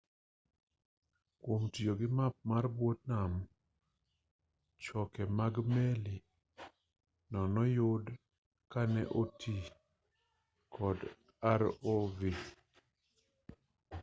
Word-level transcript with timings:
kwom 1.41 1.63
tiyo 1.73 1.93
gi 1.99 2.07
map 2.17 2.35
mar 2.49 2.65
bwo 2.75 2.89
nam 3.09 3.33
choke 4.83 5.23
mag 5.37 5.53
meli 5.73 6.17
no 7.31 7.41
noyudi 7.53 8.15
ka 8.71 8.81
ne 8.93 9.03
oti 9.21 9.55
kod 10.73 10.99
rov 11.59 12.17